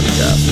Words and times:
podcast, 0.00 0.48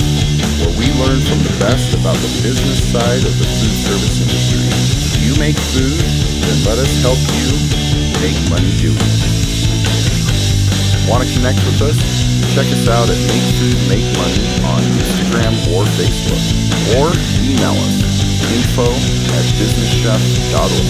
where 0.61 0.69
we 0.77 0.85
learn 1.01 1.17
from 1.25 1.41
the 1.41 1.55
best 1.57 1.93
about 1.97 2.13
the 2.21 2.29
business 2.45 2.85
side 2.85 3.25
of 3.25 3.33
the 3.41 3.49
food 3.57 3.73
service 3.81 4.21
industry. 4.21 4.61
If 4.61 5.25
you 5.25 5.33
make 5.41 5.57
food, 5.73 5.97
then 5.97 6.57
let 6.69 6.77
us 6.77 6.93
help 7.01 7.17
you 7.33 7.49
make 8.21 8.37
money 8.53 8.69
doing 8.77 8.93
it. 8.93 9.25
Want 11.09 11.25
to 11.25 11.29
connect 11.33 11.57
with 11.65 11.81
us? 11.81 11.97
Check 12.53 12.69
us 12.69 12.85
out 12.85 13.09
at 13.09 13.17
Make 13.25 13.41
Food 13.57 13.73
Make 13.89 14.05
Money 14.21 14.45
on 14.69 14.85
Instagram 15.01 15.57
or 15.73 15.81
Facebook, 15.97 16.45
or 17.01 17.09
email 17.41 17.73
us 17.73 18.05
info 18.53 18.85
at 19.33 19.45
businesschef.org. 19.57 20.85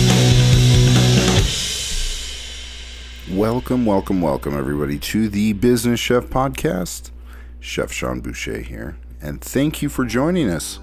Welcome, 3.38 3.86
welcome, 3.86 4.20
welcome, 4.22 4.54
everybody, 4.58 5.00
to 5.00 5.30
the 5.30 5.54
Business 5.54 6.00
Chef 6.00 6.26
Podcast. 6.26 7.12
Chef 7.60 7.92
Sean 7.92 8.22
Boucher 8.22 8.62
here, 8.62 8.98
and 9.22 9.42
thank 9.42 9.82
you 9.82 9.90
for 9.90 10.06
joining 10.06 10.50
us. 10.50 10.80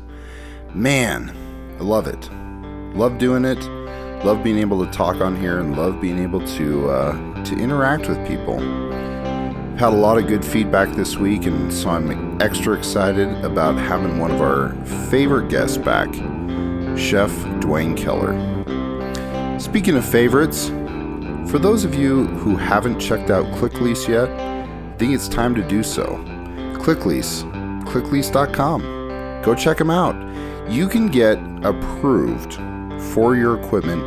Man, 0.75 1.30
I 1.80 1.83
love 1.83 2.07
it. 2.07 2.30
Love 2.95 3.19
doing 3.19 3.45
it. 3.45 3.62
Love 4.25 4.45
being 4.45 4.59
able 4.59 4.85
to 4.85 4.93
talk 4.93 5.16
on 5.16 5.37
here, 5.37 5.59
and 5.59 5.77
love 5.77 6.01
being 6.01 6.19
able 6.19 6.47
to 6.47 6.91
uh, 6.91 7.45
to 7.45 7.55
interact 7.57 8.09
with 8.09 8.27
people. 8.29 8.59
Had 9.79 9.93
a 9.93 9.97
lot 9.97 10.19
of 10.19 10.27
good 10.27 10.45
feedback 10.45 10.95
this 10.95 11.16
week, 11.16 11.47
and 11.47 11.73
so 11.73 11.91
I'm 11.91 12.41
extra 12.41 12.75
excited 12.75 13.29
about 13.45 13.77
having 13.77 14.19
one 14.19 14.30
of 14.30 14.41
our 14.41 14.74
favorite 15.11 15.49
guests 15.49 15.79
back, 15.79 16.13
Chef 16.97 17.30
Dwayne 17.61 17.97
Keller. 17.97 18.35
Speaking 19.59 19.97
of 19.97 20.05
favorites, 20.05 20.69
for 21.51 21.59
those 21.59 21.85
of 21.85 21.95
you 21.95 22.27
who 22.27 22.57
haven't 22.57 22.99
checked 23.01 23.30
out 23.30 23.47
ClickLease 23.54 24.09
yet, 24.09 24.29
I 24.29 24.97
think 24.99 25.15
it's 25.15 25.29
time 25.29 25.54
to 25.54 25.63
do 25.63 25.82
so. 25.82 26.23
ClickLease, 26.87 27.42
clicklease.com. 27.82 29.42
Go 29.42 29.56
check 29.56 29.79
them 29.79 29.90
out. 29.90 30.15
You 30.70 30.87
can 30.87 31.09
get 31.09 31.37
approved 31.65 32.54
for 33.10 33.34
your 33.34 33.60
equipment 33.60 34.04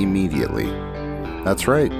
immediately. 0.00 0.64
That's 1.44 1.68
right. 1.68 1.92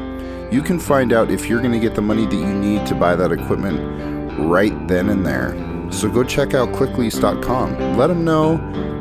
You 0.52 0.62
can 0.62 0.80
find 0.80 1.12
out 1.12 1.30
if 1.30 1.48
you're 1.48 1.60
going 1.60 1.70
to 1.70 1.78
get 1.78 1.94
the 1.94 2.02
money 2.02 2.26
that 2.26 2.34
you 2.34 2.52
need 2.52 2.88
to 2.88 2.96
buy 2.96 3.14
that 3.14 3.30
equipment 3.30 4.36
right 4.50 4.88
then 4.88 5.10
and 5.10 5.24
there. 5.24 5.54
So 5.92 6.10
go 6.10 6.24
check 6.24 6.54
out 6.54 6.70
clicklease.com. 6.70 7.96
Let 7.96 8.08
them 8.08 8.24
know 8.24 8.56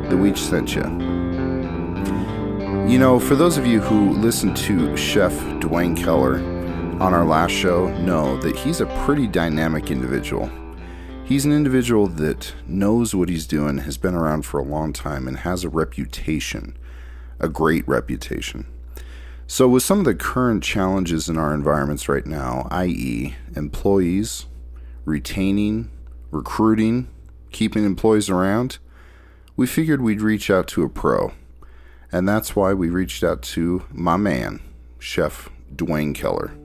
that 0.08 0.16
we 0.16 0.32
sent 0.36 0.76
you. 0.76 0.82
You 2.88 3.00
know, 3.00 3.18
for 3.18 3.34
those 3.34 3.58
of 3.58 3.66
you 3.66 3.80
who 3.80 4.12
listened 4.12 4.56
to 4.58 4.96
Chef 4.96 5.32
Dwayne 5.58 5.96
Keller 5.96 6.36
on 7.02 7.14
our 7.14 7.24
last 7.24 7.50
show, 7.50 7.88
know 7.98 8.40
that 8.42 8.54
he's 8.54 8.80
a 8.80 8.86
pretty 9.04 9.26
dynamic 9.26 9.90
individual. 9.90 10.48
He's 11.30 11.44
an 11.44 11.52
individual 11.52 12.08
that 12.08 12.54
knows 12.66 13.14
what 13.14 13.28
he's 13.28 13.46
doing, 13.46 13.78
has 13.78 13.96
been 13.96 14.16
around 14.16 14.42
for 14.42 14.58
a 14.58 14.64
long 14.64 14.92
time, 14.92 15.28
and 15.28 15.38
has 15.38 15.62
a 15.62 15.68
reputation, 15.68 16.76
a 17.38 17.48
great 17.48 17.86
reputation. 17.86 18.66
So, 19.46 19.68
with 19.68 19.84
some 19.84 20.00
of 20.00 20.04
the 20.04 20.14
current 20.16 20.64
challenges 20.64 21.28
in 21.28 21.38
our 21.38 21.54
environments 21.54 22.08
right 22.08 22.26
now, 22.26 22.66
i.e., 22.72 23.36
employees, 23.54 24.46
retaining, 25.04 25.90
recruiting, 26.32 27.08
keeping 27.52 27.84
employees 27.84 28.28
around, 28.28 28.78
we 29.56 29.68
figured 29.68 30.00
we'd 30.00 30.20
reach 30.20 30.50
out 30.50 30.66
to 30.68 30.82
a 30.82 30.88
pro 30.88 31.32
and 32.12 32.28
that's 32.28 32.56
why 32.56 32.74
we 32.74 32.90
reached 32.90 33.22
out 33.22 33.40
to 33.40 33.84
my 33.92 34.16
man, 34.16 34.60
Chef 34.98 35.48
Dwayne 35.76 36.12
Keller. 36.12 36.59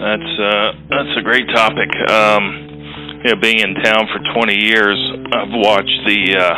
That's 0.00 0.32
uh, 0.40 0.72
that's 0.88 1.12
a 1.18 1.22
great 1.22 1.44
topic. 1.52 1.92
Um, 2.08 3.20
you 3.20 3.34
know, 3.34 3.40
being 3.40 3.60
in 3.60 3.74
town 3.84 4.08
for 4.08 4.18
20 4.32 4.56
years, 4.56 4.96
I've 5.28 5.52
watched 5.52 6.00
the 6.08 6.40
uh, 6.40 6.56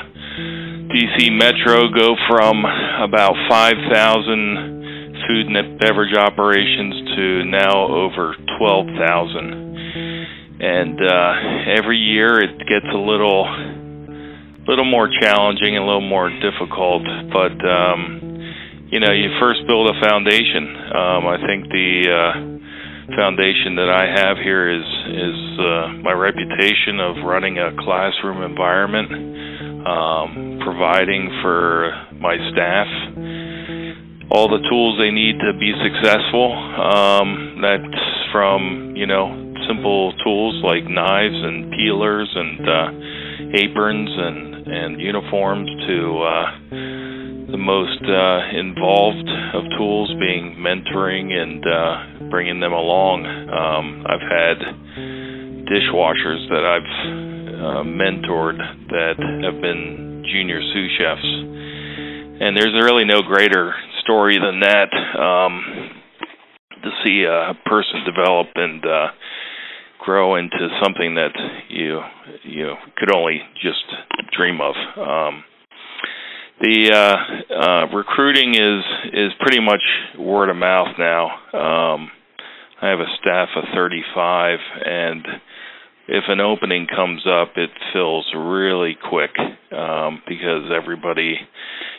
DC 0.94 1.32
Metro 1.34 1.90
go 1.90 2.14
from 2.30 2.64
about 3.02 3.34
5,000 3.50 5.26
food 5.26 5.46
and 5.50 5.78
beverage 5.80 6.14
operations 6.14 7.16
to 7.16 7.44
now 7.46 7.88
over 7.88 8.36
12,000. 8.58 9.74
And 10.60 11.00
uh, 11.02 11.32
every 11.66 11.98
year 11.98 12.40
it 12.40 12.56
gets 12.68 12.86
a 12.94 12.98
little 12.98 13.42
little 14.68 14.84
more 14.84 15.10
challenging 15.20 15.74
and 15.74 15.82
a 15.82 15.86
little 15.86 16.08
more 16.08 16.30
difficult. 16.30 17.02
But 17.32 17.58
um, 17.66 18.20
you 18.86 19.00
know, 19.00 19.10
you 19.10 19.30
first 19.40 19.66
build 19.66 19.90
a 19.90 19.98
foundation. 20.00 20.76
Um, 20.94 21.26
I 21.26 21.38
think 21.44 21.66
the 21.72 22.06
uh, 22.06 22.51
foundation 23.16 23.76
that 23.76 23.90
I 23.90 24.06
have 24.06 24.36
here 24.38 24.70
is 24.70 24.86
is 25.10 25.58
uh, 25.58 25.88
my 26.02 26.12
reputation 26.12 27.00
of 27.00 27.24
running 27.24 27.58
a 27.58 27.74
classroom 27.82 28.42
environment, 28.42 29.86
um, 29.86 30.60
providing 30.62 31.28
for 31.42 31.90
my 32.20 32.36
staff 32.52 32.88
all 34.32 34.48
the 34.48 34.64
tools 34.70 34.96
they 34.98 35.10
need 35.10 35.36
to 35.40 35.52
be 35.60 35.76
successful. 35.76 36.56
Um, 36.56 37.60
that's 37.60 38.02
from 38.32 38.94
you 38.96 39.06
know 39.06 39.28
simple 39.68 40.12
tools 40.24 40.62
like 40.64 40.84
knives 40.88 41.36
and 41.36 41.70
peelers 41.72 42.32
and 42.34 42.68
uh, 42.68 42.88
aprons 43.60 44.10
and 44.10 44.66
and 44.66 45.00
uniforms 45.00 45.68
to 45.86 46.22
uh, 46.22 46.46
the 47.52 47.60
most 47.60 48.00
uh, 48.00 48.58
involved 48.58 49.28
of 49.52 49.62
tools 49.76 50.08
being 50.18 50.56
mentoring 50.56 51.30
and 51.32 51.62
uh, 51.62 52.30
bringing 52.30 52.60
them 52.60 52.72
along. 52.72 53.26
Um, 53.28 54.04
I've 54.08 54.24
had 54.24 54.58
dishwashers 55.68 56.48
that 56.48 56.64
I've 56.64 56.92
uh, 57.52 57.84
mentored 57.84 58.56
that 58.88 59.20
have 59.44 59.60
been 59.60 60.24
junior 60.32 60.60
sous 60.72 60.90
chefs, 60.96 61.28
and 62.40 62.56
there's 62.56 62.72
really 62.72 63.04
no 63.04 63.20
greater 63.20 63.74
story 64.02 64.38
than 64.40 64.60
that. 64.60 64.88
Um, 65.20 66.00
to 66.82 66.90
see 67.04 67.22
a 67.22 67.54
person 67.68 68.02
develop 68.04 68.48
and 68.56 68.84
uh, 68.84 69.06
grow 70.00 70.34
into 70.34 70.68
something 70.82 71.14
that 71.14 71.30
you 71.68 72.00
you 72.42 72.74
could 72.96 73.14
only 73.14 73.40
just 73.62 73.84
dream 74.36 74.60
of. 74.60 74.74
Um, 74.98 75.44
the 76.62 76.92
uh, 76.94 77.54
uh, 77.54 77.86
recruiting 77.92 78.54
is 78.54 78.84
is 79.12 79.32
pretty 79.40 79.60
much 79.60 79.82
word 80.16 80.48
of 80.48 80.56
mouth 80.56 80.94
now. 80.96 81.26
Um, 81.52 82.10
I 82.80 82.88
have 82.88 83.00
a 83.00 83.16
staff 83.20 83.48
of 83.56 83.64
35, 83.74 84.58
and 84.84 85.26
if 86.08 86.24
an 86.28 86.40
opening 86.40 86.86
comes 86.86 87.26
up, 87.26 87.52
it 87.56 87.70
fills 87.92 88.26
really 88.36 88.96
quick 89.08 89.30
um, 89.72 90.22
because 90.26 90.70
everybody, 90.72 91.36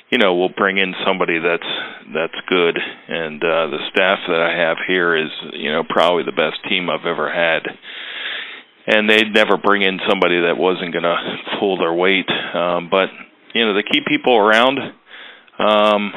you 0.10 0.18
know, 0.18 0.36
will 0.36 0.50
bring 0.56 0.78
in 0.78 0.94
somebody 1.06 1.40
that's 1.40 1.72
that's 2.14 2.48
good, 2.48 2.78
and 3.10 3.44
uh, 3.44 3.68
the 3.68 3.80
staff 3.92 4.20
that 4.30 4.40
I 4.40 4.58
have 4.58 4.78
here 4.88 5.16
is, 5.16 5.30
you 5.52 5.72
know, 5.74 5.84
probably 5.88 6.24
the 6.24 6.32
best 6.32 6.64
team 6.70 6.90
I've 6.90 7.06
ever 7.06 7.32
had 7.32 7.64
and 8.86 9.10
they'd 9.10 9.34
never 9.34 9.56
bring 9.56 9.82
in 9.82 9.98
somebody 10.10 10.42
that 10.42 10.58
wasn't 10.58 10.92
going 10.92 11.04
to 11.04 11.16
pull 11.58 11.78
their 11.78 11.94
weight. 11.94 12.28
Um, 12.54 12.90
but 12.92 13.08
you 13.54 13.66
know, 13.66 13.74
to 13.74 13.84
keep 13.84 14.06
people 14.06 14.36
around, 14.36 14.80
um, 15.60 16.14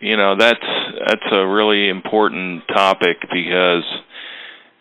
you 0.00 0.16
know, 0.16 0.36
that's 0.36 0.64
that's 1.06 1.32
a 1.32 1.46
really 1.46 1.88
important 1.88 2.62
topic 2.68 3.16
because 3.32 3.84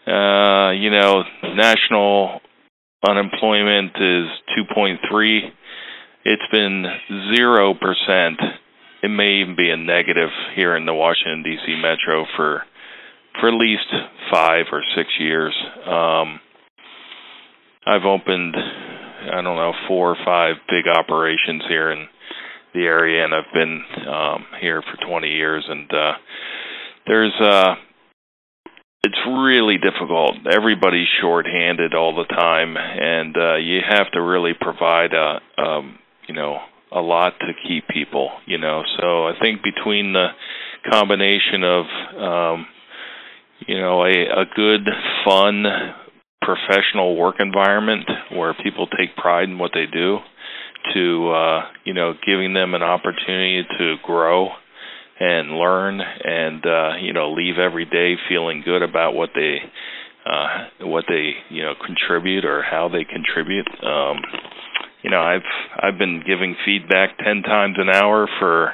uh, 0.07 0.71
you 0.71 0.89
know, 0.89 1.23
national 1.55 2.41
unemployment 3.07 3.91
is 3.95 4.27
2.3. 4.57 5.51
It's 6.25 6.41
been 6.51 6.85
zero 7.35 7.73
percent. 7.73 8.39
It 9.01 9.09
may 9.09 9.41
even 9.41 9.55
be 9.55 9.69
a 9.69 9.77
negative 9.77 10.29
here 10.55 10.75
in 10.75 10.85
the 10.85 10.93
Washington 10.93 11.43
D.C. 11.43 11.75
metro 11.81 12.25
for 12.35 12.63
for 13.39 13.47
at 13.49 13.53
least 13.53 13.87
five 14.31 14.65
or 14.71 14.81
six 14.95 15.09
years. 15.19 15.55
Um, 15.85 16.39
I've 17.85 18.03
opened, 18.03 18.55
I 19.31 19.41
don't 19.41 19.55
know, 19.55 19.73
four 19.87 20.11
or 20.11 20.17
five 20.25 20.55
big 20.69 20.87
operations 20.87 21.63
here 21.67 21.91
in 21.91 22.07
the 22.73 22.81
area, 22.81 23.23
and 23.23 23.33
I've 23.33 23.53
been 23.53 23.83
um, 24.07 24.45
here 24.61 24.81
for 24.81 25.05
20 25.05 25.27
years. 25.27 25.65
And 25.67 25.91
uh, 25.91 26.13
there's, 27.07 27.33
uh, 27.41 27.75
it's 29.03 29.19
really 29.27 29.77
difficult. 29.77 30.35
Everybody's 30.51 31.07
short-handed 31.21 31.93
all 31.93 32.15
the 32.15 32.25
time, 32.33 32.75
and 32.77 33.35
uh, 33.37 33.55
you 33.55 33.79
have 33.87 34.11
to 34.11 34.21
really 34.21 34.53
provide 34.59 35.13
a, 35.13 35.39
um, 35.61 35.97
you 36.27 36.35
know, 36.35 36.59
a 36.91 37.01
lot 37.01 37.33
to 37.39 37.53
keep 37.67 37.87
people. 37.87 38.29
You 38.45 38.57
know, 38.57 38.83
so 38.99 39.27
I 39.27 39.33
think 39.39 39.61
between 39.63 40.13
the 40.13 40.29
combination 40.91 41.63
of 41.63 41.85
um, 42.17 42.67
you 43.67 43.79
know 43.79 44.03
a, 44.03 44.41
a 44.41 44.45
good 44.55 44.87
fun 45.25 45.65
professional 46.41 47.15
work 47.15 47.35
environment 47.39 48.09
where 48.31 48.53
people 48.63 48.87
take 48.87 49.15
pride 49.15 49.49
in 49.49 49.57
what 49.57 49.71
they 49.73 49.85
do 49.85 50.17
to 50.93 51.29
uh, 51.31 51.61
you 51.83 51.93
know 51.93 52.13
giving 52.25 52.53
them 52.53 52.73
an 52.73 52.83
opportunity 52.83 53.63
to 53.77 53.95
grow 54.03 54.49
and 55.19 55.51
learn 55.51 55.99
and 55.99 56.65
uh, 56.65 56.91
you 57.01 57.13
know 57.13 57.31
leave 57.33 57.57
every 57.57 57.85
day 57.85 58.15
feeling 58.29 58.61
good 58.63 58.81
about 58.81 59.13
what 59.13 59.29
they 59.35 59.57
uh, 60.25 60.65
what 60.81 61.05
they 61.07 61.33
you 61.49 61.63
know 61.63 61.73
contribute 61.85 62.45
or 62.45 62.61
how 62.61 62.89
they 62.89 63.03
contribute. 63.03 63.67
Um, 63.83 64.17
you 65.03 65.09
know, 65.09 65.21
I've 65.21 65.41
I've 65.81 65.97
been 65.97 66.23
giving 66.25 66.55
feedback 66.65 67.17
ten 67.17 67.41
times 67.43 67.75
an 67.77 67.89
hour 67.89 68.27
for 68.39 68.73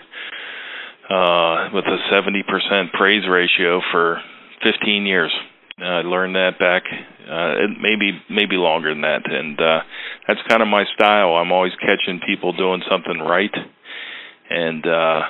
uh, 1.09 1.69
with 1.73 1.85
a 1.85 1.97
seventy 2.11 2.43
percent 2.43 2.93
praise 2.93 3.27
ratio 3.29 3.81
for 3.91 4.21
fifteen 4.63 5.05
years. 5.05 5.31
I 5.77 6.01
learned 6.01 6.35
that 6.35 6.57
back 6.57 6.83
uh, 7.29 7.55
maybe 7.81 8.11
maybe 8.29 8.55
longer 8.55 8.91
than 8.91 9.01
that, 9.01 9.29
and 9.29 9.59
uh, 9.59 9.81
that's 10.27 10.39
kind 10.47 10.61
of 10.61 10.69
my 10.69 10.85
style. 10.95 11.35
I'm 11.35 11.51
always 11.51 11.73
catching 11.81 12.21
people 12.25 12.53
doing 12.53 12.81
something 12.89 13.19
right, 13.19 13.53
and 14.49 14.85
uh, 14.85 15.21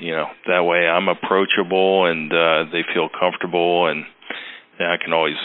you 0.00 0.12
know 0.12 0.26
that 0.46 0.62
way 0.62 0.88
I'm 0.88 1.08
approachable 1.08 2.06
and 2.06 2.32
uh, 2.32 2.64
they 2.72 2.84
feel 2.94 3.08
comfortable, 3.08 3.88
and 3.88 4.04
I 4.80 4.96
can 5.02 5.12
always 5.12 5.36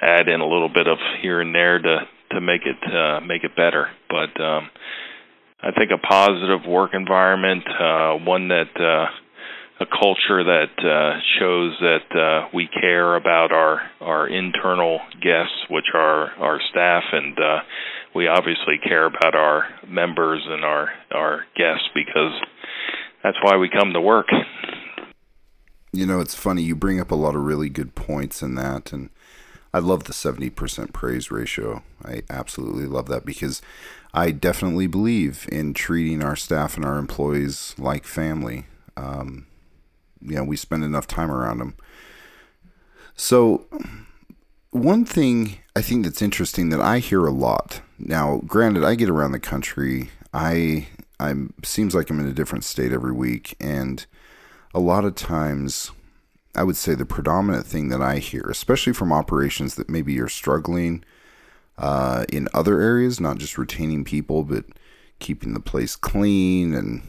add 0.00 0.28
in 0.28 0.40
a 0.40 0.46
little 0.46 0.68
bit 0.68 0.86
of 0.86 0.98
here 1.20 1.40
and 1.40 1.54
there 1.54 1.78
to 1.80 1.98
to 2.32 2.40
make 2.40 2.62
it 2.64 2.94
uh, 2.94 3.20
make 3.26 3.42
it 3.42 3.56
better. 3.56 3.88
But 4.08 4.40
um, 4.40 4.70
I 5.62 5.72
think 5.72 5.90
a 5.90 5.98
positive 5.98 6.64
work 6.68 6.90
environment, 6.94 7.64
uh, 7.66 8.14
one 8.24 8.48
that 8.48 8.70
uh, 8.78 9.06
a 9.78 9.86
culture 9.86 10.42
that 10.42 10.72
uh, 10.78 11.20
shows 11.38 11.76
that 11.80 12.18
uh, 12.18 12.48
we 12.54 12.68
care 12.80 13.16
about 13.16 13.52
our 13.52 13.80
our 14.00 14.26
internal 14.26 15.00
guests, 15.20 15.66
which 15.68 15.86
are 15.94 16.30
our 16.38 16.60
staff, 16.70 17.02
and 17.12 17.38
uh, 17.38 17.58
we 18.14 18.26
obviously 18.26 18.78
care 18.82 19.06
about 19.06 19.34
our 19.34 19.64
members 19.86 20.42
and 20.46 20.64
our 20.64 20.88
our 21.12 21.44
guests 21.56 21.88
because 21.94 22.32
that's 23.22 23.36
why 23.42 23.56
we 23.56 23.68
come 23.68 23.92
to 23.92 24.00
work. 24.00 24.28
You 25.92 26.06
know, 26.06 26.20
it's 26.20 26.34
funny 26.34 26.62
you 26.62 26.74
bring 26.74 27.00
up 27.00 27.10
a 27.10 27.14
lot 27.14 27.34
of 27.34 27.42
really 27.42 27.68
good 27.68 27.94
points 27.94 28.42
in 28.42 28.54
that, 28.54 28.92
and 28.92 29.10
I 29.74 29.80
love 29.80 30.04
the 30.04 30.14
seventy 30.14 30.48
percent 30.48 30.94
praise 30.94 31.30
ratio. 31.30 31.82
I 32.02 32.22
absolutely 32.30 32.86
love 32.86 33.08
that 33.08 33.26
because 33.26 33.60
I 34.14 34.30
definitely 34.30 34.86
believe 34.86 35.46
in 35.52 35.74
treating 35.74 36.22
our 36.22 36.36
staff 36.36 36.76
and 36.76 36.84
our 36.86 36.96
employees 36.96 37.74
like 37.76 38.06
family. 38.06 38.64
Um, 38.96 39.46
you 40.20 40.36
know, 40.36 40.44
we 40.44 40.56
spend 40.56 40.84
enough 40.84 41.06
time 41.06 41.30
around 41.30 41.58
them. 41.58 41.76
So, 43.14 43.66
one 44.70 45.04
thing 45.04 45.58
I 45.74 45.82
think 45.82 46.04
that's 46.04 46.22
interesting 46.22 46.70
that 46.70 46.80
I 46.80 46.98
hear 46.98 47.26
a 47.26 47.30
lot 47.30 47.80
now. 47.98 48.40
Granted, 48.46 48.84
I 48.84 48.94
get 48.94 49.10
around 49.10 49.32
the 49.32 49.40
country. 49.40 50.10
I 50.32 50.88
I'm 51.18 51.54
seems 51.64 51.94
like 51.94 52.10
I'm 52.10 52.20
in 52.20 52.28
a 52.28 52.32
different 52.32 52.64
state 52.64 52.92
every 52.92 53.12
week, 53.12 53.56
and 53.60 54.04
a 54.74 54.80
lot 54.80 55.04
of 55.04 55.14
times, 55.14 55.92
I 56.54 56.62
would 56.62 56.76
say 56.76 56.94
the 56.94 57.06
predominant 57.06 57.66
thing 57.66 57.88
that 57.88 58.02
I 58.02 58.18
hear, 58.18 58.42
especially 58.50 58.92
from 58.92 59.12
operations 59.12 59.76
that 59.76 59.88
maybe 59.88 60.12
you're 60.12 60.28
struggling 60.28 61.04
uh, 61.78 62.24
in 62.30 62.48
other 62.52 62.80
areas, 62.80 63.20
not 63.20 63.38
just 63.38 63.58
retaining 63.58 64.04
people, 64.04 64.44
but 64.44 64.64
keeping 65.18 65.54
the 65.54 65.60
place 65.60 65.96
clean 65.96 66.74
and 66.74 67.02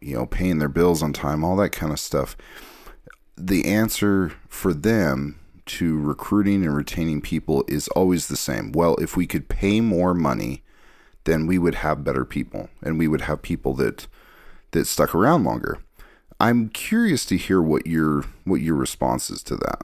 you 0.00 0.16
know, 0.16 0.26
paying 0.26 0.58
their 0.58 0.68
bills 0.68 1.02
on 1.02 1.12
time, 1.12 1.44
all 1.44 1.56
that 1.56 1.70
kind 1.70 1.92
of 1.92 2.00
stuff. 2.00 2.36
The 3.36 3.66
answer 3.66 4.32
for 4.48 4.72
them 4.72 5.38
to 5.66 5.98
recruiting 5.98 6.64
and 6.64 6.74
retaining 6.74 7.20
people 7.20 7.64
is 7.68 7.88
always 7.88 8.26
the 8.28 8.36
same. 8.36 8.72
Well, 8.72 8.96
if 8.96 9.16
we 9.16 9.26
could 9.26 9.48
pay 9.48 9.80
more 9.80 10.14
money, 10.14 10.62
then 11.24 11.46
we 11.46 11.58
would 11.58 11.76
have 11.76 12.04
better 12.04 12.24
people 12.24 12.68
and 12.82 12.98
we 12.98 13.06
would 13.06 13.22
have 13.22 13.42
people 13.42 13.74
that 13.74 14.06
that 14.72 14.86
stuck 14.86 15.14
around 15.14 15.44
longer. 15.44 15.78
I'm 16.40 16.68
curious 16.70 17.24
to 17.26 17.36
hear 17.36 17.60
what 17.60 17.86
your 17.86 18.24
what 18.44 18.60
your 18.60 18.74
response 18.74 19.30
is 19.30 19.42
to 19.44 19.56
that. 19.56 19.82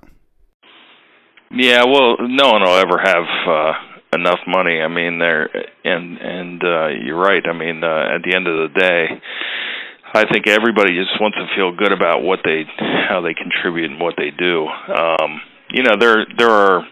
Yeah, 1.50 1.84
well, 1.84 2.16
no 2.20 2.50
one 2.52 2.62
will 2.62 2.76
ever 2.76 2.98
have 2.98 3.24
uh, 3.46 3.72
enough 4.12 4.40
money. 4.46 4.80
I 4.80 4.88
mean, 4.88 5.18
there 5.18 5.48
and 5.84 6.18
and 6.18 6.64
uh, 6.64 6.88
you're 6.88 7.20
right. 7.20 7.46
I 7.46 7.52
mean, 7.52 7.84
uh, 7.84 8.14
at 8.14 8.22
the 8.22 8.34
end 8.34 8.46
of 8.48 8.72
the 8.72 8.80
day, 8.80 9.20
I 10.16 10.24
think 10.32 10.48
everybody 10.48 10.96
just 10.96 11.20
wants 11.20 11.36
to 11.36 11.46
feel 11.54 11.76
good 11.76 11.92
about 11.92 12.22
what 12.22 12.40
they 12.42 12.64
how 13.08 13.20
they 13.20 13.34
contribute 13.34 13.90
and 13.90 14.00
what 14.00 14.14
they 14.16 14.30
do. 14.30 14.66
Um, 14.66 15.42
you 15.70 15.82
know, 15.82 15.96
there 16.00 16.24
there 16.38 16.50
are 16.50 16.86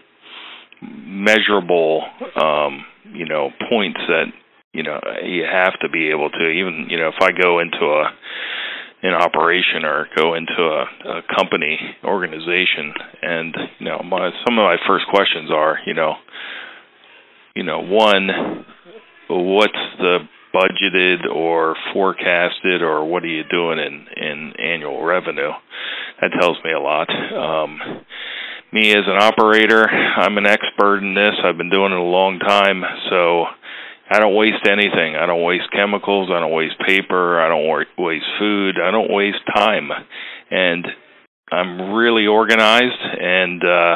measurable 0.81 2.03
um, 2.35 2.85
you 3.13 3.25
know 3.25 3.49
points 3.67 3.99
that 4.07 4.25
you 4.73 4.83
know 4.83 4.99
you 5.23 5.43
have 5.43 5.73
to 5.81 5.89
be 5.89 6.09
able 6.09 6.29
to 6.29 6.49
even 6.49 6.85
you 6.89 6.97
know 6.97 7.07
if 7.07 7.15
I 7.19 7.31
go 7.31 7.59
into 7.59 7.83
a 7.83 8.11
an 9.01 9.13
operation 9.13 9.85
or 9.85 10.07
go 10.15 10.35
into 10.35 10.61
a, 10.61 10.85
a 11.09 11.21
company 11.35 11.79
organization 12.03 12.93
and 13.23 13.55
you 13.79 13.85
know 13.85 14.01
my 14.05 14.29
some 14.45 14.59
of 14.59 14.63
my 14.63 14.77
first 14.87 15.05
questions 15.09 15.49
are 15.51 15.79
you 15.87 15.95
know 15.95 16.13
you 17.55 17.63
know 17.63 17.79
one 17.79 18.65
what's 19.29 19.73
the 19.97 20.19
budgeted 20.55 21.29
or 21.29 21.75
forecasted, 21.93 22.81
or 22.81 23.03
what 23.05 23.23
are 23.23 23.27
you 23.27 23.43
doing 23.43 23.79
in 23.79 24.07
in 24.15 24.53
annual 24.57 25.03
revenue? 25.03 25.51
That 26.21 26.31
tells 26.39 26.57
me 26.63 26.71
a 26.71 26.79
lot. 26.79 27.09
Um, 27.09 27.79
me 28.71 28.91
as 28.91 29.03
an 29.05 29.17
operator, 29.17 29.87
I'm 29.87 30.37
an 30.37 30.45
expert 30.45 30.99
in 30.99 31.13
this. 31.13 31.33
I've 31.43 31.57
been 31.57 31.69
doing 31.69 31.91
it 31.91 31.97
a 31.97 32.01
long 32.01 32.39
time, 32.39 32.83
so 33.09 33.45
I 34.09 34.19
don't 34.19 34.35
waste 34.35 34.67
anything. 34.67 35.15
I 35.15 35.25
don't 35.25 35.43
waste 35.43 35.71
chemicals. 35.71 36.29
I 36.31 36.39
don't 36.39 36.53
waste 36.53 36.79
paper. 36.85 37.39
I 37.41 37.49
don't 37.49 37.87
waste 37.97 38.25
food. 38.39 38.75
I 38.81 38.91
don't 38.91 39.11
waste 39.11 39.43
time, 39.53 39.89
and 40.51 40.87
I'm 41.51 41.93
really 41.93 42.27
organized. 42.27 43.01
And 43.01 43.63
uh, 43.63 43.95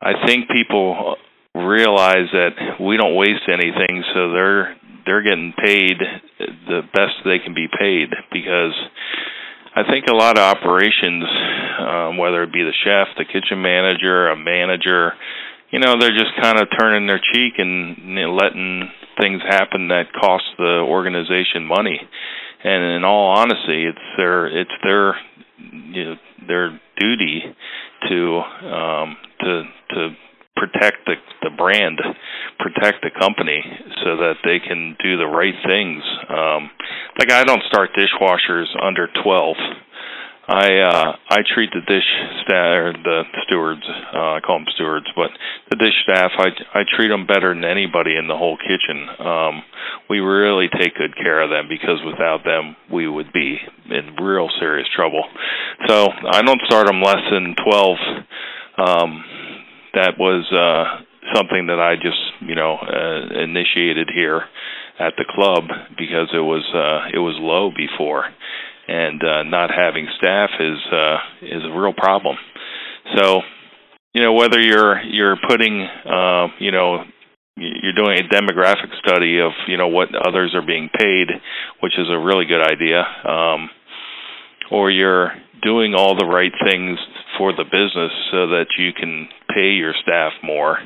I 0.00 0.26
think 0.26 0.48
people 0.50 1.16
realize 1.54 2.28
that 2.32 2.80
we 2.80 2.96
don't 2.96 3.16
waste 3.16 3.48
anything, 3.48 4.04
so 4.14 4.32
they're 4.32 4.76
they're 5.06 5.22
getting 5.22 5.52
paid 5.56 5.98
the 6.38 6.82
best 6.92 7.14
they 7.24 7.38
can 7.38 7.54
be 7.54 7.68
paid 7.68 8.10
because 8.32 8.74
I 9.74 9.84
think 9.84 10.06
a 10.08 10.14
lot 10.14 10.38
of 10.38 10.44
operations, 10.44 11.24
um, 11.78 12.16
whether 12.16 12.42
it 12.42 12.52
be 12.52 12.62
the 12.62 12.74
chef, 12.84 13.08
the 13.16 13.24
kitchen 13.24 13.62
manager, 13.62 14.28
a 14.28 14.36
manager, 14.36 15.12
you 15.70 15.78
know, 15.78 15.94
they're 16.00 16.16
just 16.16 16.32
kind 16.40 16.58
of 16.58 16.68
turning 16.78 17.06
their 17.06 17.20
cheek 17.20 17.54
and 17.58 17.96
you 17.98 18.26
know, 18.26 18.34
letting 18.34 18.90
things 19.20 19.42
happen 19.46 19.88
that 19.88 20.12
cost 20.18 20.44
the 20.56 20.80
organization 20.82 21.64
money. 21.64 22.00
And 22.64 22.96
in 22.96 23.04
all 23.04 23.36
honesty, 23.36 23.84
it's 23.84 24.16
their 24.16 24.46
it's 24.46 24.74
their 24.82 25.14
you 25.58 26.04
know, 26.04 26.14
their 26.46 26.80
duty 26.98 27.42
to 28.08 28.38
um, 28.66 29.16
to 29.40 29.62
to 29.90 30.10
protect 30.58 31.06
the 31.06 31.14
the 31.42 31.50
brand, 31.56 32.00
protect 32.58 33.02
the 33.02 33.10
company, 33.18 33.62
so 34.02 34.16
that 34.18 34.34
they 34.44 34.58
can 34.58 34.96
do 35.02 35.16
the 35.16 35.26
right 35.26 35.54
things. 35.64 36.02
Um, 36.28 36.70
like 37.18 37.30
I 37.30 37.44
don't 37.44 37.62
start 37.68 37.90
dishwashers 37.96 38.66
under 38.82 39.08
twelve. 39.22 39.56
I 40.48 40.78
uh, 40.80 41.16
I 41.28 41.44
treat 41.54 41.70
the 41.72 41.84
dish 41.84 42.08
staff 42.42 42.80
or 42.80 42.92
the 42.92 43.22
stewards. 43.44 43.84
Uh, 43.86 44.32
I 44.32 44.40
call 44.40 44.58
them 44.58 44.66
stewards, 44.74 45.06
but 45.14 45.30
the 45.70 45.76
dish 45.76 45.92
staff. 46.02 46.32
I 46.38 46.48
I 46.72 46.82
treat 46.96 47.08
them 47.08 47.26
better 47.26 47.52
than 47.52 47.64
anybody 47.64 48.16
in 48.16 48.28
the 48.28 48.36
whole 48.36 48.56
kitchen. 48.56 49.08
Um, 49.20 49.62
we 50.08 50.20
really 50.20 50.68
take 50.72 50.96
good 50.96 51.14
care 51.16 51.42
of 51.42 51.50
them 51.50 51.68
because 51.68 52.00
without 52.04 52.44
them, 52.44 52.76
we 52.90 53.06
would 53.06 53.30
be 53.30 53.58
in 53.90 54.16
real 54.16 54.48
serious 54.58 54.88
trouble. 54.96 55.22
So 55.86 56.08
I 56.32 56.40
don't 56.40 56.62
start 56.64 56.86
them 56.86 57.02
less 57.02 57.22
than 57.30 57.54
twelve. 57.62 57.98
Um, 58.78 59.24
that 59.94 60.18
was 60.18 60.50
uh, 60.52 61.02
something 61.34 61.66
that 61.66 61.80
I 61.80 61.96
just 61.96 62.20
you 62.40 62.54
know 62.54 62.76
uh, 62.76 63.40
initiated 63.42 64.10
here 64.14 64.42
at 64.98 65.14
the 65.16 65.24
club 65.28 65.64
because 65.96 66.28
it 66.32 66.40
was 66.40 66.64
uh, 66.74 67.08
it 67.14 67.18
was 67.18 67.36
low 67.38 67.70
before, 67.70 68.24
and 68.88 69.22
uh, 69.22 69.42
not 69.44 69.70
having 69.70 70.08
staff 70.18 70.50
is 70.58 70.78
uh, 70.92 71.16
is 71.42 71.62
a 71.64 71.78
real 71.78 71.92
problem. 71.92 72.36
So, 73.16 73.40
you 74.14 74.22
know 74.22 74.32
whether 74.32 74.60
you're 74.60 75.00
you're 75.02 75.36
putting 75.48 75.82
uh, 75.82 76.48
you 76.58 76.72
know 76.72 77.04
you're 77.56 77.94
doing 77.94 78.18
a 78.18 78.34
demographic 78.34 78.96
study 79.06 79.40
of 79.40 79.52
you 79.66 79.76
know 79.76 79.88
what 79.88 80.08
others 80.14 80.54
are 80.54 80.66
being 80.66 80.90
paid, 80.98 81.28
which 81.80 81.98
is 81.98 82.06
a 82.10 82.18
really 82.18 82.44
good 82.44 82.62
idea, 82.62 83.04
um, 83.24 83.70
or 84.70 84.90
you're 84.90 85.32
doing 85.62 85.94
all 85.94 86.16
the 86.16 86.26
right 86.26 86.52
things 86.64 86.98
for 87.38 87.52
the 87.52 87.64
business 87.64 88.12
so 88.30 88.48
that 88.48 88.66
you 88.76 88.92
can 88.92 89.28
pay 89.54 89.70
your 89.70 89.94
staff 90.02 90.32
more. 90.42 90.78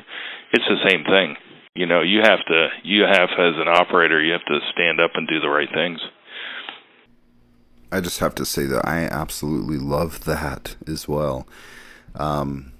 It's 0.53 0.65
the 0.69 0.87
same 0.87 1.03
thing. 1.03 1.35
You 1.75 1.87
know, 1.87 2.01
you 2.01 2.19
have 2.21 2.45
to 2.47 2.69
you 2.83 3.01
have 3.01 3.29
as 3.37 3.55
an 3.57 3.67
operator, 3.67 4.23
you 4.23 4.31
have 4.33 4.45
to 4.45 4.59
stand 4.71 5.01
up 5.01 5.11
and 5.15 5.27
do 5.27 5.39
the 5.39 5.49
right 5.49 5.69
things. 5.73 5.99
I 7.91 7.99
just 7.99 8.19
have 8.19 8.35
to 8.35 8.45
say 8.45 8.65
that 8.65 8.87
I 8.87 9.05
absolutely 9.05 9.77
love 9.77 10.25
that 10.25 10.75
as 10.87 11.07
well. 11.07 11.47
Um, 12.15 12.71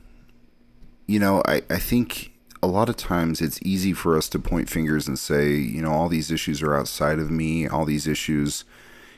you 1.07 1.19
know, 1.19 1.41
I, 1.45 1.61
I 1.69 1.77
think 1.79 2.31
a 2.63 2.67
lot 2.67 2.89
of 2.89 2.95
times 2.95 3.41
it's 3.41 3.59
easy 3.61 3.93
for 3.93 4.17
us 4.17 4.29
to 4.29 4.39
point 4.39 4.69
fingers 4.69 5.07
and 5.07 5.19
say, 5.19 5.51
you 5.51 5.81
know, 5.81 5.91
all 5.91 6.07
these 6.07 6.31
issues 6.31 6.63
are 6.63 6.75
outside 6.75 7.19
of 7.19 7.29
me, 7.29 7.67
all 7.67 7.85
these 7.85 8.07
issues 8.07 8.63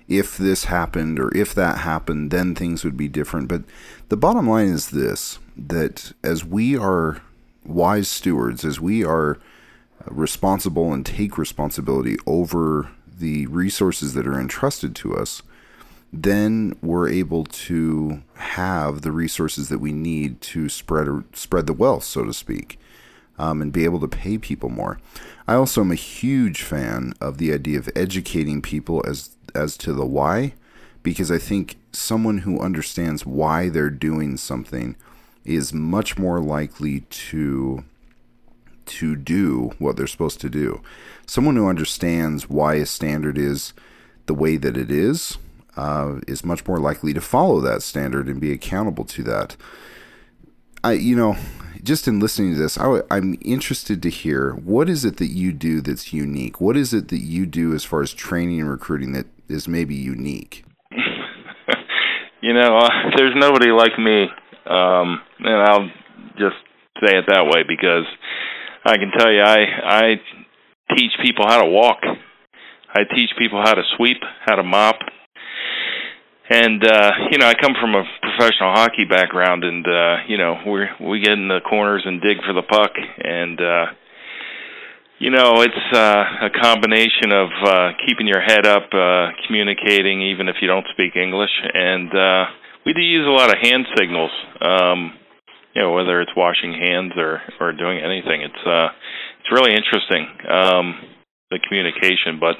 if 0.07 0.37
this 0.37 0.65
happened 0.65 1.19
or 1.19 1.35
if 1.35 1.53
that 1.55 1.79
happened, 1.79 2.31
then 2.31 2.53
things 2.53 2.83
would 2.83 2.97
be 2.97 3.07
different. 3.07 3.47
But 3.47 3.63
the 4.09 4.17
bottom 4.17 4.49
line 4.49 4.67
is 4.67 4.89
this 4.89 5.39
that 5.57 6.11
as 6.23 6.43
we 6.43 6.77
are 6.77 7.21
wise 7.65 8.07
stewards, 8.07 8.63
as 8.63 8.79
we 8.79 9.03
are 9.03 9.39
responsible 10.07 10.93
and 10.93 11.05
take 11.05 11.37
responsibility 11.37 12.17
over 12.27 12.91
the 13.17 13.47
resources 13.47 14.13
that 14.13 14.27
are 14.27 14.39
entrusted 14.39 14.95
to 14.95 15.15
us, 15.15 15.41
then 16.13 16.75
we're 16.81 17.09
able 17.09 17.45
to 17.45 18.21
have 18.35 19.01
the 19.01 19.11
resources 19.11 19.69
that 19.69 19.79
we 19.79 19.91
need 19.91 20.39
to 20.41 20.69
spread 20.69 21.07
spread 21.33 21.67
the 21.67 21.73
wealth, 21.73 22.03
so 22.03 22.23
to 22.23 22.33
speak, 22.33 22.79
um, 23.37 23.61
and 23.61 23.73
be 23.73 23.83
able 23.83 23.99
to 23.99 24.07
pay 24.07 24.37
people 24.37 24.69
more. 24.69 24.99
I 25.47 25.55
also 25.55 25.81
am 25.81 25.91
a 25.91 25.95
huge 25.95 26.61
fan 26.61 27.13
of 27.19 27.37
the 27.37 27.53
idea 27.53 27.79
of 27.79 27.89
educating 27.95 28.61
people 28.61 29.03
as 29.07 29.34
as 29.55 29.77
to 29.77 29.93
the 29.93 30.05
why, 30.05 30.53
because 31.03 31.31
I 31.31 31.37
think 31.37 31.77
someone 31.91 32.39
who 32.39 32.59
understands 32.59 33.25
why 33.25 33.69
they're 33.69 33.89
doing 33.89 34.37
something 34.37 34.95
is 35.43 35.73
much 35.73 36.17
more 36.17 36.39
likely 36.39 37.01
to 37.01 37.83
to 38.85 39.15
do 39.15 39.71
what 39.79 39.97
they're 39.97 40.05
supposed 40.05 40.39
to 40.41 40.49
do. 40.49 40.79
Someone 41.25 41.55
who 41.55 41.67
understands 41.67 42.47
why 42.47 42.75
a 42.75 42.85
standard 42.85 43.35
is 43.35 43.73
the 44.27 44.33
way 44.33 44.57
that 44.57 44.77
it 44.77 44.91
is 44.91 45.39
uh, 45.75 46.19
is 46.27 46.45
much 46.45 46.67
more 46.67 46.79
likely 46.79 47.13
to 47.13 47.21
follow 47.21 47.59
that 47.61 47.81
standard 47.81 48.27
and 48.27 48.39
be 48.39 48.51
accountable 48.51 49.05
to 49.05 49.23
that. 49.23 49.55
I, 50.83 50.93
you 50.93 51.15
know, 51.15 51.35
just 51.83 52.07
in 52.07 52.19
listening 52.19 52.53
to 52.53 52.59
this, 52.59 52.77
I, 52.77 53.01
I'm 53.11 53.37
interested 53.41 54.01
to 54.03 54.09
hear 54.09 54.53
what 54.53 54.89
is 54.89 55.03
it 55.03 55.17
that 55.17 55.27
you 55.27 55.51
do 55.51 55.81
that's 55.81 56.13
unique. 56.13 56.61
What 56.61 56.77
is 56.77 56.93
it 56.93 57.09
that 57.09 57.21
you 57.21 57.45
do 57.45 57.73
as 57.73 57.83
far 57.83 58.01
as 58.01 58.13
training 58.13 58.61
and 58.61 58.69
recruiting 58.69 59.13
that 59.13 59.25
is 59.47 59.67
maybe 59.67 59.95
unique? 59.95 60.63
you 62.41 62.53
know, 62.53 62.77
uh, 62.77 62.89
there's 63.15 63.33
nobody 63.35 63.71
like 63.71 63.97
me, 63.97 64.23
um, 64.65 65.21
and 65.39 65.61
I'll 65.61 65.87
just 66.37 66.57
say 67.03 67.17
it 67.17 67.25
that 67.27 67.45
way 67.45 67.63
because 67.67 68.05
I 68.85 68.97
can 68.97 69.11
tell 69.17 69.31
you, 69.31 69.41
I 69.41 69.65
I 69.83 70.95
teach 70.95 71.11
people 71.23 71.45
how 71.47 71.61
to 71.61 71.69
walk. 71.69 71.99
I 72.93 73.03
teach 73.13 73.31
people 73.37 73.61
how 73.61 73.73
to 73.73 73.83
sweep, 73.97 74.17
how 74.45 74.55
to 74.55 74.63
mop, 74.63 74.95
and 76.49 76.83
uh, 76.83 77.11
you 77.31 77.39
know, 77.39 77.47
I 77.47 77.53
come 77.59 77.73
from 77.81 77.95
a 77.95 78.03
professional 78.21 78.73
hockey 78.73 79.05
background, 79.09 79.63
and 79.63 79.85
uh, 79.85 80.15
you 80.27 80.37
know, 80.37 80.55
we 80.67 81.07
we 81.09 81.19
get 81.19 81.33
in 81.33 81.47
the 81.47 81.59
corners 81.67 82.03
and 82.05 82.21
dig 82.21 82.37
for 82.45 82.53
the 82.53 82.61
puck, 82.61 82.91
and 83.23 83.59
uh, 83.59 83.85
you 85.19 85.31
know, 85.31 85.61
it's 85.61 85.93
uh, 85.93 86.23
a 86.45 86.49
combination 86.61 87.31
of 87.31 87.49
uh, 87.65 87.89
keeping 88.05 88.27
your 88.27 88.41
head 88.41 88.65
up, 88.65 88.83
uh, 88.93 89.29
communicating, 89.47 90.21
even 90.21 90.49
if 90.49 90.57
you 90.61 90.67
don't 90.67 90.85
speak 90.91 91.15
English, 91.15 91.51
and 91.73 92.13
uh, 92.13 92.45
we 92.85 92.93
do 92.93 93.01
use 93.01 93.25
a 93.25 93.31
lot 93.31 93.49
of 93.49 93.55
hand 93.61 93.85
signals. 93.97 94.31
Um, 94.61 95.13
you 95.73 95.81
know, 95.81 95.93
whether 95.93 96.21
it's 96.21 96.31
washing 96.35 96.73
hands 96.73 97.13
or 97.17 97.41
or 97.59 97.71
doing 97.73 97.99
anything, 97.99 98.41
it's 98.41 98.67
uh, 98.67 98.89
it's 99.39 99.51
really 99.51 99.73
interesting 99.73 100.27
um, 100.49 100.95
the 101.49 101.59
communication, 101.67 102.39
but 102.39 102.55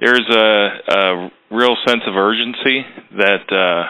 there's 0.00 0.28
a, 0.30 0.68
a 0.88 1.30
real 1.50 1.76
sense 1.86 2.02
of 2.06 2.16
urgency 2.16 2.84
that 3.16 3.52
uh, 3.52 3.84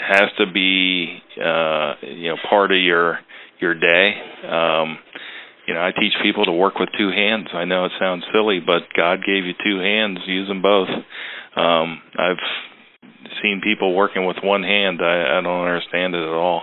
has 0.00 0.30
to 0.38 0.50
be 0.50 1.18
uh, 1.42 1.94
you 2.02 2.28
know 2.30 2.36
part 2.48 2.72
of 2.72 2.78
your 2.78 3.18
your 3.60 3.74
day. 3.74 4.14
Um, 4.48 4.98
you 5.68 5.74
know, 5.74 5.80
I 5.80 5.92
teach 5.92 6.14
people 6.22 6.46
to 6.46 6.52
work 6.52 6.78
with 6.78 6.88
two 6.96 7.10
hands. 7.10 7.48
I 7.52 7.66
know 7.66 7.84
it 7.84 7.92
sounds 8.00 8.24
silly, 8.32 8.58
but 8.58 8.82
God 8.96 9.20
gave 9.24 9.44
you 9.44 9.52
two 9.62 9.78
hands. 9.78 10.18
Use 10.26 10.48
them 10.48 10.62
both. 10.62 10.88
Um, 11.54 12.00
I've 12.18 12.40
seen 13.42 13.60
people 13.62 13.94
working 13.94 14.24
with 14.24 14.38
one 14.42 14.62
hand. 14.62 15.00
I, 15.02 15.38
I 15.38 15.40
don't 15.42 15.66
understand 15.66 16.14
it 16.14 16.22
at 16.22 16.34
all. 16.34 16.62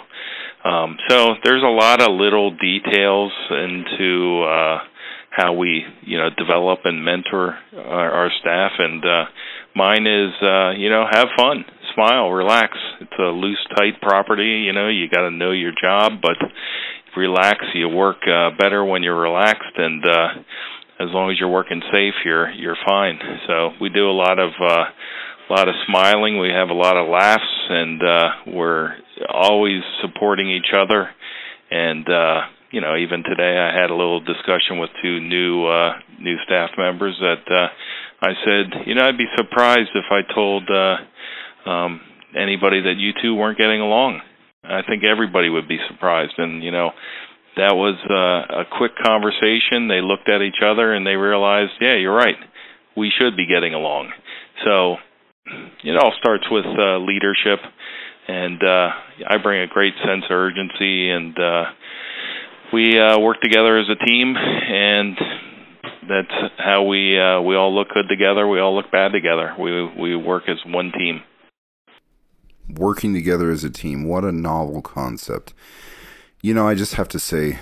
Um, 0.63 0.97
so 1.07 1.35
there's 1.43 1.61
a 1.61 1.67
lot 1.67 2.01
of 2.01 2.19
little 2.19 2.49
details 2.57 3.31
into 3.51 4.41
uh, 4.41 4.79
how 5.35 5.53
we 5.53 5.83
you 6.01 6.17
know 6.17 6.29
develop 6.35 6.79
and 6.85 7.03
mentor 7.03 7.57
our, 7.75 8.11
our 8.11 8.31
staff 8.39 8.71
and 8.79 9.03
uh 9.03 9.25
mine 9.75 10.07
is 10.07 10.31
uh 10.41 10.71
you 10.71 10.89
know 10.89 11.05
have 11.11 11.27
fun 11.37 11.65
smile 11.93 12.29
relax 12.31 12.77
it's 13.01 13.19
a 13.19 13.23
loose 13.23 13.59
tight 13.75 13.99
property 14.01 14.63
you 14.65 14.71
know 14.71 14.87
you 14.87 15.09
got 15.09 15.21
to 15.21 15.31
know 15.31 15.51
your 15.51 15.73
job 15.79 16.13
but 16.21 16.37
relax 17.15 17.59
you 17.73 17.87
work 17.89 18.17
uh 18.27 18.49
better 18.57 18.83
when 18.83 19.03
you're 19.03 19.19
relaxed 19.19 19.75
and 19.77 20.05
uh 20.05 20.27
as 20.99 21.09
long 21.11 21.31
as 21.31 21.39
you're 21.39 21.49
working 21.49 21.81
safe 21.91 22.13
you're 22.23 22.49
you're 22.51 22.77
fine 22.85 23.19
so 23.47 23.71
we 23.81 23.89
do 23.89 24.09
a 24.09 24.11
lot 24.11 24.39
of 24.39 24.51
uh 24.61 24.85
a 25.47 25.53
lot 25.53 25.67
of 25.67 25.75
smiling 25.87 26.39
we 26.39 26.49
have 26.49 26.69
a 26.69 26.73
lot 26.73 26.97
of 26.97 27.07
laughs 27.07 27.67
and 27.69 28.01
uh 28.03 28.29
we're 28.47 28.95
always 29.29 29.81
supporting 30.01 30.49
each 30.49 30.73
other 30.75 31.09
and 31.71 32.09
uh 32.09 32.41
you 32.75 32.81
know, 32.81 32.97
even 32.97 33.23
today 33.23 33.55
I 33.55 33.71
had 33.71 33.89
a 33.89 33.95
little 33.95 34.19
discussion 34.19 34.79
with 34.79 34.89
two 35.01 35.21
new 35.21 35.65
uh, 35.65 35.93
new 36.19 36.35
staff 36.45 36.71
members 36.77 37.15
that 37.21 37.47
uh, 37.49 37.67
I 38.19 38.33
said, 38.43 38.85
you 38.85 38.95
know, 38.95 39.07
I'd 39.07 39.17
be 39.17 39.31
surprised 39.37 39.91
if 39.95 40.11
I 40.11 40.21
told 40.33 40.69
uh, 40.69 41.69
um, 41.69 42.01
anybody 42.35 42.81
that 42.81 42.95
you 42.97 43.11
two 43.21 43.33
weren't 43.33 43.57
getting 43.57 43.79
along. 43.79 44.19
I 44.67 44.81
think 44.87 45.03
everybody 45.03 45.49
would 45.49 45.67
be 45.67 45.79
surprised, 45.89 46.33
and 46.37 46.63
you 46.63 46.71
know, 46.71 46.91
that 47.57 47.75
was 47.75 47.95
uh, 48.09 48.61
a 48.61 48.65
quick 48.77 48.91
conversation. 49.03 49.87
They 49.87 50.01
looked 50.01 50.29
at 50.29 50.41
each 50.41 50.61
other 50.63 50.93
and 50.93 51.05
they 51.05 51.15
realized, 51.15 51.71
yeah, 51.79 51.95
you're 51.95 52.15
right, 52.15 52.37
we 52.97 53.11
should 53.17 53.37
be 53.37 53.45
getting 53.45 53.73
along. 53.73 54.11
So 54.65 54.97
it 55.83 55.95
all 55.97 56.13
starts 56.19 56.45
with 56.49 56.65
uh, 56.65 56.97
leadership, 56.99 57.59
and 58.27 58.61
uh, 58.63 58.89
I 59.27 59.37
bring 59.41 59.61
a 59.61 59.67
great 59.67 59.93
sense 60.05 60.25
of 60.25 60.31
urgency 60.31 61.09
and. 61.09 61.37
Uh, 61.37 61.63
we 62.73 62.99
uh, 62.99 63.19
work 63.19 63.41
together 63.41 63.77
as 63.77 63.85
a 63.89 64.05
team, 64.05 64.35
and 64.35 65.15
that's 66.09 66.53
how 66.57 66.83
we 66.83 67.17
uh, 67.19 67.41
we 67.41 67.55
all 67.55 67.73
look 67.73 67.89
good 67.89 68.09
together. 68.09 68.47
We 68.47 68.59
all 68.59 68.75
look 68.75 68.91
bad 68.91 69.11
together. 69.11 69.55
We 69.59 69.85
we 69.97 70.15
work 70.15 70.43
as 70.47 70.57
one 70.65 70.91
team. 70.91 71.21
Working 72.77 73.13
together 73.13 73.51
as 73.51 73.63
a 73.63 73.69
team. 73.69 74.05
What 74.05 74.23
a 74.23 74.31
novel 74.31 74.81
concept. 74.81 75.53
You 76.41 76.53
know, 76.53 76.67
I 76.67 76.75
just 76.75 76.95
have 76.95 77.07
to 77.09 77.19
say, 77.19 77.57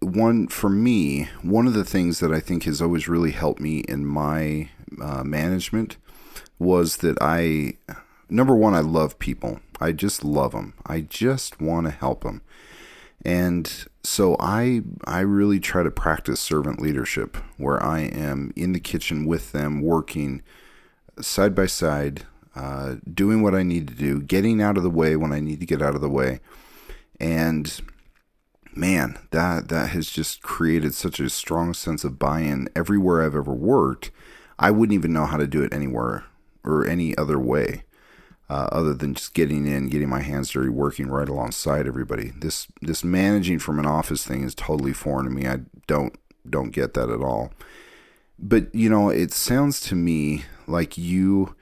one 0.00 0.48
for 0.48 0.68
me, 0.68 1.28
one 1.42 1.66
of 1.66 1.72
the 1.72 1.84
things 1.84 2.20
that 2.20 2.32
I 2.32 2.40
think 2.40 2.64
has 2.64 2.82
always 2.82 3.08
really 3.08 3.30
helped 3.30 3.60
me 3.60 3.78
in 3.80 4.04
my 4.04 4.68
uh, 5.00 5.24
management 5.24 5.96
was 6.58 6.98
that 6.98 7.16
I, 7.20 7.74
number 8.28 8.54
one, 8.54 8.74
I 8.74 8.80
love 8.80 9.18
people. 9.18 9.60
I 9.80 9.92
just 9.92 10.24
love 10.24 10.52
them. 10.52 10.74
I 10.86 11.00
just 11.00 11.60
want 11.60 11.86
to 11.86 11.92
help 11.92 12.24
them. 12.24 12.42
And 13.24 13.86
so 14.04 14.36
I 14.38 14.82
I 15.04 15.20
really 15.20 15.58
try 15.58 15.82
to 15.82 15.90
practice 15.90 16.38
servant 16.38 16.80
leadership 16.80 17.36
where 17.56 17.82
I 17.82 18.00
am 18.00 18.52
in 18.54 18.72
the 18.72 18.80
kitchen 18.80 19.26
with 19.26 19.52
them 19.52 19.80
working 19.82 20.42
side 21.20 21.54
by 21.54 21.66
side 21.66 22.24
uh, 22.56 22.96
doing 23.12 23.42
what 23.42 23.54
I 23.54 23.62
need 23.62 23.86
to 23.88 23.94
do 23.94 24.20
getting 24.20 24.60
out 24.60 24.76
of 24.76 24.82
the 24.82 24.90
way 24.90 25.16
when 25.16 25.32
I 25.32 25.40
need 25.40 25.60
to 25.60 25.66
get 25.66 25.82
out 25.82 25.94
of 25.94 26.00
the 26.00 26.08
way 26.08 26.40
and 27.20 27.80
man 28.74 29.18
that 29.30 29.68
that 29.68 29.90
has 29.90 30.10
just 30.10 30.42
created 30.42 30.94
such 30.94 31.20
a 31.20 31.30
strong 31.30 31.74
sense 31.74 32.02
of 32.04 32.18
buy-in 32.18 32.68
everywhere 32.74 33.22
I've 33.22 33.36
ever 33.36 33.52
worked 33.52 34.10
I 34.58 34.70
wouldn't 34.70 34.94
even 34.94 35.12
know 35.12 35.26
how 35.26 35.36
to 35.36 35.46
do 35.46 35.62
it 35.62 35.72
anywhere 35.72 36.24
or 36.64 36.86
any 36.86 37.16
other 37.16 37.38
way 37.38 37.84
uh, 38.48 38.68
other 38.70 38.94
than 38.94 39.14
just 39.14 39.34
getting 39.34 39.66
in, 39.66 39.88
getting 39.88 40.08
my 40.08 40.20
hands 40.20 40.50
dirty, 40.50 40.68
working 40.68 41.08
right 41.08 41.28
alongside 41.28 41.86
everybody. 41.86 42.32
This 42.38 42.68
this 42.80 43.02
managing 43.02 43.58
from 43.58 43.78
an 43.78 43.86
office 43.86 44.24
thing 44.24 44.44
is 44.44 44.54
totally 44.54 44.92
foreign 44.92 45.24
to 45.26 45.30
me. 45.30 45.46
I 45.46 45.60
don't 45.86 46.16
don't 46.48 46.70
get 46.70 46.94
that 46.94 47.10
at 47.10 47.20
all. 47.20 47.52
But 48.38 48.72
you 48.74 48.88
know, 48.88 49.08
it 49.08 49.32
sounds 49.32 49.80
to 49.82 49.94
me 49.94 50.44
like 50.66 50.96
you 50.96 51.56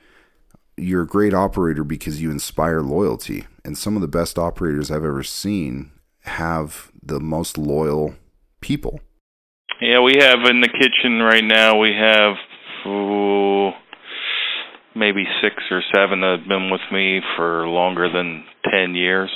you're 0.77 1.03
a 1.03 1.07
great 1.07 1.35
operator 1.35 1.85
because 1.85 2.21
you 2.21 2.31
inspire 2.31 2.81
loyalty. 2.81 3.47
And 3.65 3.79
some 3.79 3.97
of 3.97 4.03
the 4.03 4.09
best 4.09 4.39
operators 4.39 4.91
I've 4.91 5.05
ever 5.05 5.23
seen 5.23 5.91
have 6.23 6.91
the 7.03 7.21
most 7.21 7.57
loyal 7.57 8.15
people. 8.61 9.01
Yeah, 9.81 10.01
we 10.01 10.15
have 10.19 10.41
in 10.45 10.61
the 10.61 10.69
kitchen 10.69 11.21
right 11.21 11.45
now. 11.45 11.79
We 11.79 11.93
have. 11.93 12.35
Ooh, 12.87 13.71
maybe 14.95 15.25
six 15.43 15.57
or 15.71 15.83
seven 15.95 16.21
that 16.21 16.39
have 16.39 16.49
been 16.49 16.71
with 16.71 16.81
me 16.93 17.21
for 17.37 17.67
longer 17.67 18.11
than 18.13 18.45
10 18.71 18.95
years. 18.95 19.31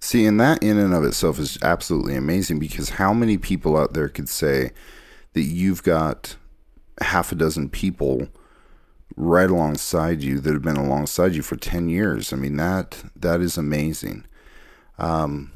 See, 0.00 0.24
and 0.24 0.40
that 0.40 0.62
in 0.62 0.78
and 0.78 0.94
of 0.94 1.04
itself 1.04 1.38
is 1.38 1.58
absolutely 1.62 2.16
amazing 2.16 2.58
because 2.58 2.90
how 2.90 3.12
many 3.12 3.36
people 3.36 3.76
out 3.76 3.92
there 3.92 4.08
could 4.08 4.28
say 4.28 4.70
that 5.34 5.42
you've 5.42 5.82
got 5.82 6.36
half 7.00 7.32
a 7.32 7.34
dozen 7.34 7.68
people 7.68 8.28
right 9.16 9.50
alongside 9.50 10.22
you 10.22 10.40
that 10.40 10.52
have 10.52 10.62
been 10.62 10.76
alongside 10.76 11.34
you 11.34 11.42
for 11.42 11.56
10 11.56 11.88
years? 11.88 12.32
I 12.32 12.36
mean, 12.36 12.56
that 12.56 13.02
that 13.16 13.40
is 13.40 13.56
amazing. 13.56 14.24
Um, 14.98 15.52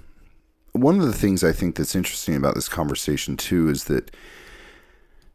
one 0.73 0.99
of 0.99 1.07
the 1.07 1.13
things 1.13 1.45
I 1.45 1.53
think 1.53 1.77
that's 1.77 1.95
interesting 1.95 2.35
about 2.35 2.55
this 2.55 2.69
conversation 2.69 3.37
too 3.37 3.69
is 3.69 3.85
that 3.85 4.15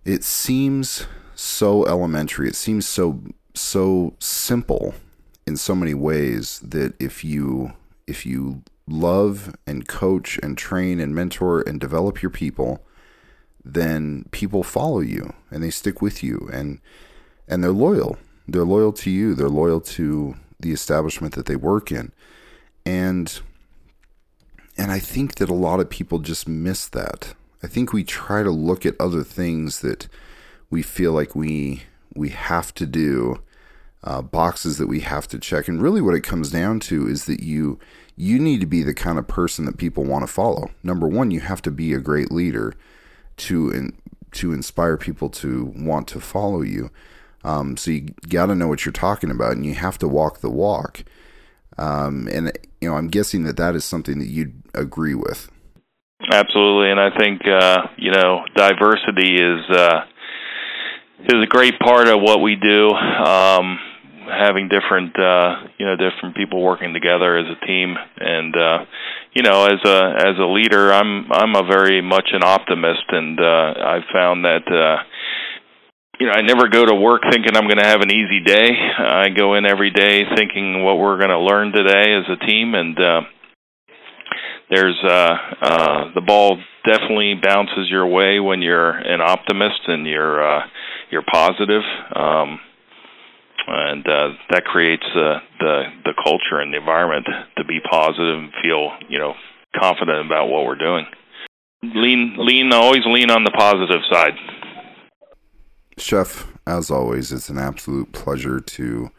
it 0.05 0.23
seems 0.23 1.05
so 1.35 1.85
elementary. 1.85 2.47
It 2.47 2.55
seems 2.55 2.87
so 2.87 3.21
so 3.53 4.13
simple 4.19 4.93
in 5.47 5.57
so 5.57 5.75
many 5.75 5.93
ways 5.93 6.59
that 6.59 6.93
if 6.99 7.23
you 7.23 7.73
if 8.07 8.25
you 8.25 8.63
love 8.87 9.55
and 9.67 9.87
coach 9.87 10.39
and 10.41 10.57
train 10.57 10.99
and 10.99 11.13
mentor 11.13 11.61
and 11.61 11.79
develop 11.79 12.21
your 12.21 12.31
people, 12.31 12.83
then 13.63 14.25
people 14.31 14.63
follow 14.63 14.99
you 14.99 15.33
and 15.51 15.63
they 15.63 15.69
stick 15.69 16.01
with 16.01 16.23
you 16.23 16.49
and 16.51 16.79
and 17.49 17.63
they're 17.63 17.71
loyal. 17.71 18.17
They're 18.47 18.63
loyal 18.63 18.93
to 18.93 19.09
you. 19.09 19.35
They're 19.35 19.49
loyal 19.49 19.81
to 19.81 20.35
the 20.59 20.71
establishment 20.71 21.35
that 21.35 21.47
they 21.47 21.55
work 21.55 21.91
in. 21.91 22.11
And 22.85 23.39
and 24.77 24.91
I 24.91 24.99
think 24.99 25.35
that 25.35 25.49
a 25.49 25.53
lot 25.53 25.81
of 25.81 25.89
people 25.89 26.19
just 26.19 26.47
miss 26.47 26.87
that. 26.87 27.33
I 27.61 27.67
think 27.67 27.91
we 27.91 28.05
try 28.05 28.43
to 28.43 28.51
look 28.51 28.85
at 28.85 28.95
other 28.99 29.23
things 29.23 29.81
that 29.81 30.07
we 30.69 30.81
feel 30.81 31.11
like 31.11 31.35
we 31.35 31.83
we 32.15 32.29
have 32.29 32.73
to 32.75 32.85
do, 32.85 33.41
uh, 34.03 34.21
boxes 34.21 34.77
that 34.77 34.87
we 34.87 35.01
have 35.01 35.27
to 35.27 35.39
check, 35.39 35.67
and 35.67 35.81
really 35.81 36.01
what 36.01 36.15
it 36.15 36.21
comes 36.21 36.49
down 36.49 36.79
to 36.81 37.07
is 37.07 37.25
that 37.25 37.41
you 37.43 37.79
you 38.15 38.39
need 38.39 38.59
to 38.61 38.65
be 38.65 38.83
the 38.83 38.93
kind 38.93 39.19
of 39.19 39.27
person 39.27 39.65
that 39.65 39.77
people 39.77 40.03
want 40.03 40.23
to 40.23 40.31
follow. 40.31 40.71
Number 40.83 41.07
one, 41.07 41.31
you 41.31 41.41
have 41.41 41.61
to 41.63 41.71
be 41.71 41.93
a 41.93 41.99
great 41.99 42.31
leader 42.31 42.73
to 43.37 43.69
in, 43.71 43.97
to 44.31 44.53
inspire 44.53 44.97
people 44.97 45.29
to 45.29 45.73
want 45.75 46.07
to 46.09 46.19
follow 46.19 46.61
you. 46.61 46.89
Um, 47.43 47.77
so 47.77 47.91
you 47.91 48.01
got 48.27 48.47
to 48.47 48.55
know 48.55 48.67
what 48.67 48.85
you're 48.85 48.91
talking 48.91 49.31
about, 49.31 49.53
and 49.53 49.65
you 49.65 49.73
have 49.75 49.97
to 49.99 50.07
walk 50.07 50.39
the 50.39 50.49
walk. 50.49 51.03
Um, 51.77 52.27
and 52.31 52.51
you 52.81 52.89
know, 52.89 52.95
I'm 52.95 53.07
guessing 53.07 53.43
that 53.43 53.57
that 53.57 53.75
is 53.75 53.85
something 53.85 54.19
that 54.19 54.27
you'd 54.27 54.61
agree 54.73 55.15
with. 55.15 55.49
Absolutely, 56.31 56.91
and 56.91 56.99
I 56.99 57.17
think 57.17 57.41
uh, 57.47 57.87
you 57.97 58.11
know 58.11 58.43
diversity 58.55 59.35
is 59.35 59.69
uh, 59.69 60.01
is 61.25 61.43
a 61.43 61.47
great 61.47 61.79
part 61.79 62.07
of 62.07 62.21
what 62.21 62.41
we 62.41 62.55
do. 62.55 62.89
Um, 62.89 63.79
having 64.27 64.67
different 64.67 65.17
uh, 65.17 65.63
you 65.77 65.85
know 65.85 65.95
different 65.95 66.35
people 66.35 66.61
working 66.61 66.93
together 66.93 67.37
as 67.37 67.45
a 67.47 67.65
team, 67.65 67.95
and 68.17 68.55
uh, 68.55 68.85
you 69.33 69.43
know 69.43 69.65
as 69.65 69.79
a 69.85 70.13
as 70.17 70.37
a 70.37 70.45
leader, 70.45 70.91
I'm 70.91 71.31
I'm 71.31 71.55
a 71.55 71.63
very 71.63 72.01
much 72.01 72.29
an 72.33 72.43
optimist, 72.43 73.05
and 73.09 73.39
uh, 73.39 73.73
I've 73.77 74.07
found 74.11 74.43
that. 74.43 74.67
Uh, 74.67 75.03
you 76.19 76.27
know, 76.27 76.33
I 76.33 76.41
never 76.41 76.67
go 76.67 76.85
to 76.85 76.93
work 76.93 77.21
thinking 77.31 77.55
I'm 77.55 77.63
going 77.63 77.77
to 77.77 77.85
have 77.85 78.01
an 78.01 78.11
easy 78.11 78.41
day. 78.41 78.71
I 78.71 79.29
go 79.29 79.55
in 79.55 79.65
every 79.65 79.89
day 79.89 80.23
thinking 80.35 80.83
what 80.83 80.97
we're 80.97 81.17
going 81.17 81.29
to 81.29 81.39
learn 81.39 81.71
today 81.71 82.13
as 82.13 82.25
a 82.29 82.45
team, 82.45 82.75
and 82.75 82.99
uh, 82.99 83.21
there's 84.69 84.99
uh, 85.03 85.35
uh, 85.61 86.13
the 86.13 86.21
ball 86.21 86.57
definitely 86.85 87.35
bounces 87.41 87.89
your 87.89 88.05
way 88.05 88.39
when 88.39 88.61
you're 88.61 88.91
an 88.91 89.21
optimist 89.21 89.79
and 89.87 90.05
you're 90.05 90.43
uh, 90.43 90.61
you're 91.09 91.23
positive, 91.23 91.83
um, 92.13 92.59
and 93.67 94.05
uh, 94.05 94.27
that 94.51 94.65
creates 94.65 95.05
uh, 95.15 95.39
the 95.59 95.83
the 96.03 96.13
culture 96.21 96.59
and 96.59 96.73
the 96.73 96.77
environment 96.77 97.25
to 97.57 97.63
be 97.63 97.79
positive 97.89 98.37
and 98.37 98.51
feel 98.61 98.91
you 99.07 99.19
know 99.19 99.33
confident 99.79 100.25
about 100.25 100.49
what 100.49 100.65
we're 100.65 100.75
doing. 100.75 101.05
Lean, 101.81 102.35
lean, 102.37 102.73
always 102.73 103.05
lean 103.05 103.31
on 103.31 103.45
the 103.45 103.51
positive 103.51 104.01
side. 104.11 104.33
Chef, 106.01 106.47
as 106.65 106.89
always, 106.89 107.31
it's 107.31 107.49
an 107.49 107.57
absolute 107.57 108.11
pleasure 108.11 108.59
to 108.59 109.11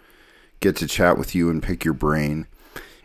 get 0.60 0.76
to 0.76 0.86
chat 0.86 1.18
with 1.18 1.34
you 1.34 1.50
and 1.50 1.62
pick 1.62 1.84
your 1.84 1.94
brain. 1.94 2.46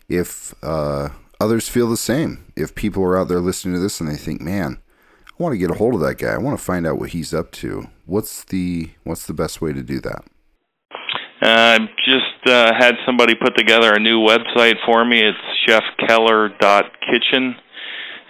If 0.08 0.54
uh, 0.64 1.10
others 1.40 1.70
feel 1.70 1.90
the 1.90 1.98
same. 1.98 2.52
If 2.56 2.76
people 2.76 3.04
are 3.04 3.18
out 3.18 3.28
there 3.28 3.40
listening 3.40 3.76
to 3.76 3.82
this 3.82 4.00
and 4.00 4.10
they 4.10 4.18
think, 4.18 4.42
"Man, 4.42 4.80
I 5.28 5.32
want 5.38 5.54
to 5.54 5.58
get 5.58 5.72
a 5.72 5.76
hold 5.76 5.96
of 5.96 6.02
that 6.02 6.18
guy. 6.18 6.34
I 6.34 6.38
want 6.38 6.58
to 6.58 6.64
find 6.64 6.86
out 6.88 7.00
what 7.00 7.10
he's 7.12 7.34
up 7.34 7.52
to." 7.54 7.88
What's 8.06 8.44
the 8.44 8.92
what's 9.04 9.26
the 9.26 9.34
best 9.34 9.62
way 9.62 9.74
to 9.74 9.82
do 9.82 10.00
that? 10.02 10.24
I 11.42 11.76
uh, 11.76 11.80
just 12.04 12.48
uh, 12.48 12.74
had 12.78 12.96
somebody 13.06 13.36
put 13.36 13.56
together 13.58 13.94
a 13.94 14.00
new 14.00 14.20
website 14.20 14.78
for 14.86 15.04
me. 15.06 15.22
It's 15.22 15.38
chefkeller.kitchen, 15.68 17.56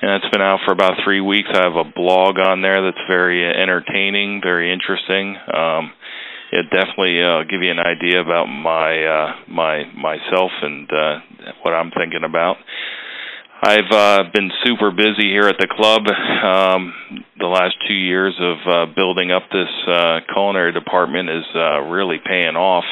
and 0.06 0.22
it's 0.22 0.32
been 0.32 0.42
out 0.42 0.60
for 0.64 0.72
about 0.72 0.94
three 1.04 1.20
weeks. 1.20 1.50
I 1.52 1.64
have 1.64 1.76
a 1.76 1.84
blog 1.84 2.38
on 2.38 2.62
there 2.62 2.80
that's 2.84 3.04
very 3.10 3.44
entertaining, 3.44 4.40
very 4.40 4.72
interesting. 4.72 5.36
Um, 5.52 5.94
it 6.52 6.70
definitely 6.70 7.24
uh, 7.24 7.42
give 7.50 7.64
you 7.64 7.72
an 7.72 7.80
idea 7.80 8.22
about 8.22 8.46
my 8.46 9.04
uh, 9.04 9.34
my 9.50 9.84
myself 9.98 10.52
and 10.62 10.88
uh, 10.94 11.20
what 11.64 11.74
I'm 11.74 11.90
thinking 11.90 12.24
about. 12.24 12.58
I've 13.64 13.92
uh, 13.92 14.24
been 14.32 14.52
super 14.64 14.92
busy 14.92 15.32
here 15.32 15.48
at 15.48 15.58
the 15.58 15.66
club 15.66 16.06
um, 16.06 16.94
the 17.40 17.48
last 17.48 17.74
two 17.88 17.96
years 17.96 18.36
of 18.40 18.58
uh, 18.68 18.94
building 18.94 19.32
up 19.32 19.50
this 19.52 19.74
uh, 19.88 20.20
culinary 20.32 20.72
department 20.72 21.32
is 21.32 21.46
uh, 21.56 21.80
really 21.82 22.18
paying 22.24 22.56
off. 22.56 22.86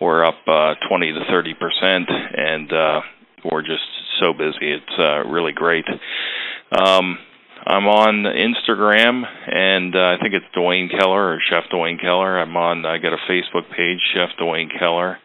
We're 0.00 0.24
up 0.24 0.38
uh, 0.46 0.74
20 0.88 1.12
to 1.12 1.24
30 1.28 1.54
percent, 1.54 2.08
and 2.08 2.72
uh, 2.72 3.00
we're 3.50 3.62
just 3.62 3.82
so 4.20 4.32
busy. 4.32 4.72
It's 4.72 4.98
uh, 4.98 5.24
really 5.28 5.52
great. 5.52 5.86
Um, 6.70 7.18
I'm 7.66 7.86
on 7.86 8.24
Instagram, 8.24 9.24
and 9.46 9.94
uh, 9.94 9.98
I 9.98 10.16
think 10.20 10.34
it's 10.34 10.46
Dwayne 10.56 10.90
Keller 10.90 11.34
or 11.34 11.38
Chef 11.50 11.64
Dwayne 11.72 12.00
Keller. 12.00 12.38
I'm 12.38 12.56
on. 12.56 12.86
I 12.86 12.98
got 12.98 13.12
a 13.12 13.18
Facebook 13.28 13.70
page, 13.76 13.98
Chef 14.14 14.30
Dwayne 14.40 14.68
Keller, 14.78 15.18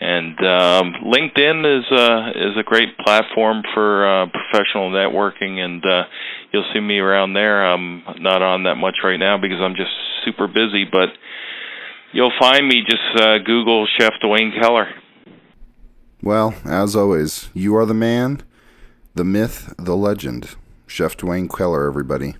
and 0.00 0.38
um, 0.38 0.94
LinkedIn 1.04 1.78
is 1.78 1.84
uh, 1.90 2.30
is 2.36 2.56
a 2.56 2.62
great 2.62 2.96
platform 2.98 3.62
for 3.74 4.06
uh, 4.06 4.26
professional 4.26 4.90
networking, 4.90 5.58
and 5.58 5.84
uh, 5.84 6.04
you'll 6.52 6.70
see 6.72 6.80
me 6.80 6.98
around 6.98 7.32
there. 7.32 7.64
I'm 7.64 8.02
not 8.20 8.42
on 8.42 8.64
that 8.64 8.76
much 8.76 8.96
right 9.02 9.18
now 9.18 9.38
because 9.38 9.58
I'm 9.60 9.74
just 9.74 9.92
super 10.24 10.46
busy, 10.46 10.84
but 10.84 11.08
you'll 12.12 12.32
find 12.38 12.68
me. 12.68 12.82
Just 12.88 13.22
uh, 13.22 13.38
Google 13.38 13.88
Chef 13.98 14.12
Dwayne 14.22 14.58
Keller. 14.60 14.88
Well, 16.22 16.54
as 16.64 16.94
always, 16.94 17.50
you 17.52 17.74
are 17.76 17.84
the 17.84 17.94
man, 17.94 18.42
the 19.14 19.24
myth, 19.24 19.74
the 19.76 19.96
legend. 19.96 20.54
Chef 20.86 21.16
Dwayne 21.16 21.52
Keller, 21.52 21.88
everybody. 21.88 22.36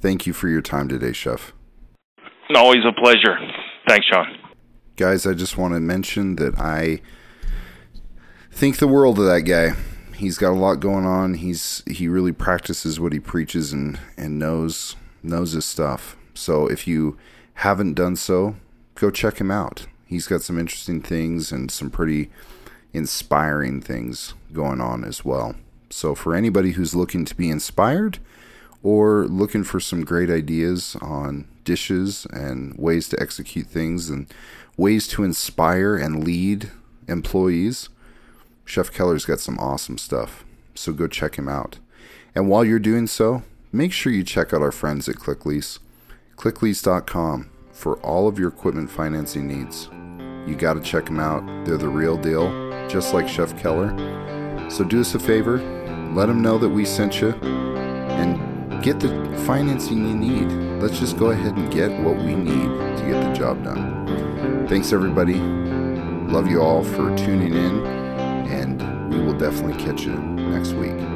Thank 0.00 0.26
you 0.26 0.32
for 0.32 0.48
your 0.48 0.62
time 0.62 0.86
today, 0.86 1.12
Chef. 1.12 1.52
Always 2.54 2.84
a 2.86 2.92
pleasure. 2.92 3.36
Thanks, 3.88 4.06
Sean. 4.06 4.26
Guys, 4.94 5.26
I 5.26 5.34
just 5.34 5.58
want 5.58 5.74
to 5.74 5.80
mention 5.80 6.36
that 6.36 6.56
I 6.56 7.00
think 8.52 8.78
the 8.78 8.86
world 8.86 9.18
of 9.18 9.24
that 9.26 9.40
guy. 9.40 9.74
He's 10.14 10.38
got 10.38 10.52
a 10.52 10.60
lot 10.60 10.76
going 10.76 11.04
on. 11.04 11.34
He's 11.34 11.82
he 11.86 12.06
really 12.06 12.32
practices 12.32 13.00
what 13.00 13.12
he 13.12 13.18
preaches 13.18 13.72
and 13.72 13.98
and 14.16 14.38
knows 14.38 14.94
knows 15.22 15.52
his 15.52 15.64
stuff. 15.64 16.16
So 16.34 16.68
if 16.68 16.86
you 16.86 17.16
haven't 17.54 17.94
done 17.94 18.14
so, 18.14 18.54
go 18.94 19.10
check 19.10 19.38
him 19.40 19.50
out. 19.50 19.86
He's 20.06 20.28
got 20.28 20.42
some 20.42 20.58
interesting 20.58 21.02
things 21.02 21.50
and 21.50 21.70
some 21.70 21.90
pretty 21.90 22.30
inspiring 22.96 23.80
things 23.80 24.34
going 24.52 24.80
on 24.80 25.04
as 25.04 25.24
well. 25.24 25.54
So, 25.90 26.14
for 26.14 26.34
anybody 26.34 26.72
who's 26.72 26.94
looking 26.94 27.24
to 27.24 27.34
be 27.34 27.50
inspired 27.50 28.18
or 28.82 29.26
looking 29.26 29.64
for 29.64 29.80
some 29.80 30.04
great 30.04 30.30
ideas 30.30 30.96
on 31.00 31.46
dishes 31.64 32.26
and 32.30 32.74
ways 32.76 33.08
to 33.10 33.20
execute 33.20 33.66
things 33.66 34.10
and 34.10 34.32
ways 34.76 35.06
to 35.08 35.24
inspire 35.24 35.96
and 35.96 36.24
lead 36.24 36.70
employees, 37.06 37.88
Chef 38.64 38.92
Keller's 38.92 39.24
got 39.24 39.40
some 39.40 39.58
awesome 39.58 39.98
stuff. 39.98 40.44
So, 40.74 40.92
go 40.92 41.06
check 41.06 41.36
him 41.36 41.48
out. 41.48 41.78
And 42.34 42.48
while 42.48 42.64
you're 42.64 42.78
doing 42.78 43.06
so, 43.06 43.42
make 43.72 43.92
sure 43.92 44.12
you 44.12 44.24
check 44.24 44.52
out 44.52 44.62
our 44.62 44.72
friends 44.72 45.08
at 45.08 45.16
ClickLease. 45.16 45.78
ClickLease.com 46.36 47.50
for 47.72 47.98
all 47.98 48.26
of 48.26 48.38
your 48.38 48.48
equipment 48.48 48.90
financing 48.90 49.46
needs. 49.46 49.88
You 50.46 50.54
got 50.54 50.74
to 50.74 50.80
check 50.80 51.06
them 51.06 51.18
out. 51.18 51.44
They're 51.64 51.76
the 51.76 51.88
real 51.88 52.16
deal, 52.16 52.46
just 52.88 53.14
like 53.14 53.28
Chef 53.28 53.56
Keller. 53.58 53.90
So 54.70 54.84
do 54.84 55.00
us 55.00 55.14
a 55.14 55.18
favor, 55.18 55.58
let 56.12 56.26
them 56.26 56.42
know 56.42 56.58
that 56.58 56.68
we 56.68 56.84
sent 56.84 57.20
you, 57.20 57.30
and 57.30 58.82
get 58.82 59.00
the 59.00 59.08
financing 59.46 60.06
you 60.06 60.14
need. 60.14 60.50
Let's 60.82 60.98
just 60.98 61.16
go 61.16 61.30
ahead 61.30 61.56
and 61.56 61.72
get 61.72 61.90
what 62.02 62.16
we 62.16 62.34
need 62.34 62.68
to 62.98 63.04
get 63.06 63.22
the 63.22 63.32
job 63.32 63.62
done. 63.64 64.66
Thanks, 64.68 64.92
everybody. 64.92 65.34
Love 65.34 66.48
you 66.50 66.60
all 66.60 66.82
for 66.82 67.16
tuning 67.16 67.54
in, 67.54 67.86
and 68.48 69.12
we 69.12 69.20
will 69.20 69.38
definitely 69.38 69.82
catch 69.82 70.02
you 70.02 70.14
next 70.14 70.72
week. 70.72 71.15